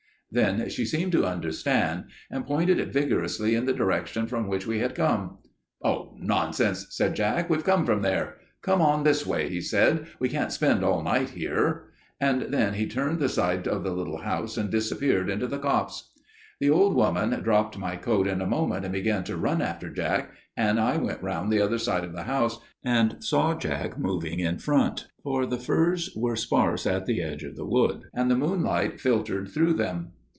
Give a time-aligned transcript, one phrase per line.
[0.33, 4.95] "Then she seemed to understand, and pointed vigorously in the direction from which we had
[4.95, 5.39] come.
[5.83, 6.15] "'Oh!
[6.17, 8.37] nonsense,' said Jack, 'we've come from there.
[8.61, 11.87] Come on this way,' he said, 'we can't spend all night here.'
[12.21, 16.13] And then he turned the side of the little house and disappeared into the copse.
[16.61, 20.31] "The old woman dropped my coat in a moment, and began to run after Jack,
[20.55, 24.59] and I went round the other side of the house and saw Jack moving in
[24.59, 29.01] front, for the firs were sparse at the edge of the wood, and the moonlight
[29.01, 30.13] filtered through them.